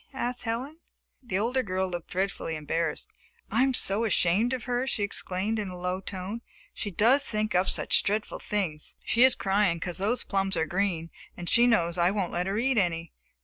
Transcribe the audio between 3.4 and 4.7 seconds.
"I'm so ashamed of